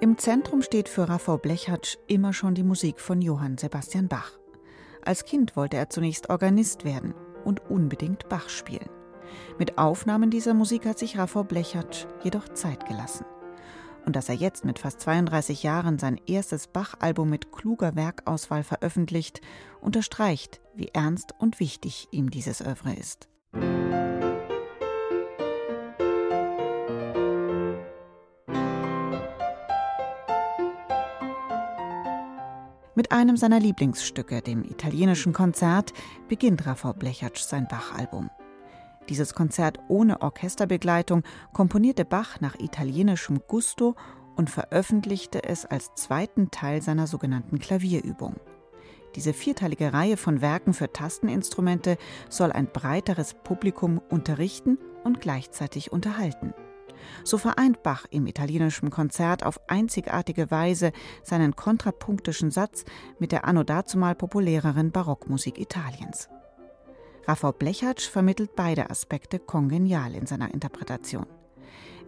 [0.00, 4.38] Im Zentrum steht für Raffau Blechatsch immer schon die Musik von Johann Sebastian Bach.
[5.04, 7.14] Als Kind wollte er zunächst Organist werden
[7.44, 8.88] und unbedingt Bach spielen.
[9.58, 13.26] Mit Aufnahmen dieser Musik hat sich Raffau Blechatsch jedoch Zeit gelassen.
[14.06, 19.40] Und dass er jetzt mit fast 32 Jahren sein erstes Bach-Album mit kluger Werkauswahl veröffentlicht,
[19.80, 23.28] unterstreicht, wie ernst und wichtig ihm dieses Övre ist.
[32.98, 35.92] Mit einem seiner Lieblingsstücke, dem italienischen Konzert,
[36.26, 38.28] beginnt Raffau Blechatsch sein Bach-Album.
[39.08, 41.22] Dieses Konzert ohne Orchesterbegleitung
[41.52, 43.94] komponierte Bach nach italienischem Gusto
[44.34, 48.34] und veröffentlichte es als zweiten Teil seiner sogenannten Klavierübung.
[49.14, 56.52] Diese vierteilige Reihe von Werken für Tasteninstrumente soll ein breiteres Publikum unterrichten und gleichzeitig unterhalten.
[57.24, 62.84] So vereint Bach im italienischen Konzert auf einzigartige Weise seinen kontrapunktischen Satz
[63.18, 66.28] mit der anno dazumal populäreren Barockmusik Italiens.
[67.26, 71.26] Raffau Blechatsch vermittelt beide Aspekte kongenial in seiner Interpretation.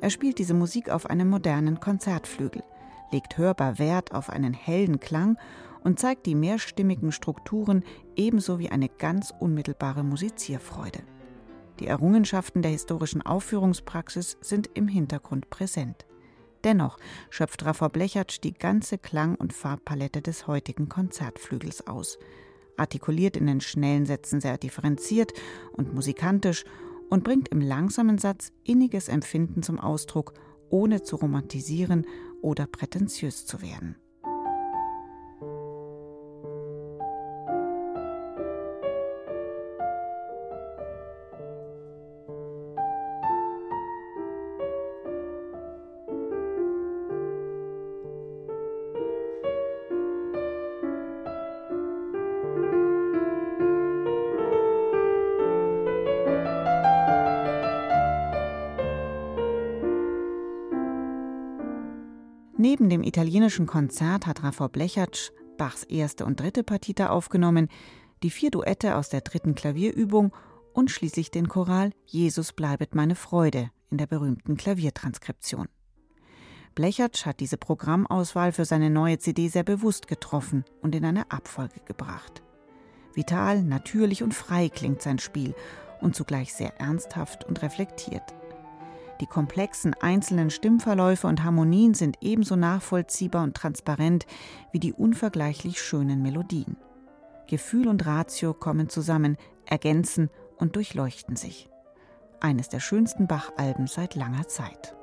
[0.00, 2.62] Er spielt diese Musik auf einem modernen Konzertflügel,
[3.12, 5.36] legt hörbar Wert auf einen hellen Klang
[5.84, 7.84] und zeigt die mehrstimmigen Strukturen
[8.16, 11.00] ebenso wie eine ganz unmittelbare Musizierfreude.
[11.80, 16.06] Die Errungenschaften der historischen Aufführungspraxis sind im Hintergrund präsent.
[16.62, 16.98] Dennoch
[17.30, 22.18] schöpft Rafa Blechatsch die ganze Klang- und Farbpalette des heutigen Konzertflügels aus,
[22.76, 25.32] artikuliert in den schnellen Sätzen sehr differenziert
[25.72, 26.64] und musikantisch
[27.08, 30.34] und bringt im langsamen Satz inniges Empfinden zum Ausdruck,
[30.68, 32.06] ohne zu romantisieren
[32.42, 33.96] oder prätentiös zu werden.
[62.60, 67.68] Neben dem italienischen Konzert hat Raffo Blechatsch Bachs erste und dritte Partita aufgenommen,
[68.22, 70.30] die vier Duette aus der dritten Klavierübung
[70.74, 75.68] und schließlich den Choral Jesus bleibet meine Freude in der berühmten Klaviertranskription.
[76.74, 81.80] Blechatsch hat diese Programmauswahl für seine neue CD sehr bewusst getroffen und in eine Abfolge
[81.86, 82.42] gebracht.
[83.14, 85.54] Vital, natürlich und frei klingt sein Spiel
[86.02, 88.34] und zugleich sehr ernsthaft und reflektiert.
[89.20, 94.26] Die komplexen einzelnen Stimmverläufe und Harmonien sind ebenso nachvollziehbar und transparent
[94.72, 96.76] wie die unvergleichlich schönen Melodien.
[97.46, 99.36] Gefühl und Ratio kommen zusammen,
[99.66, 101.68] ergänzen und durchleuchten sich.
[102.40, 104.96] Eines der schönsten Bach-Alben seit langer Zeit.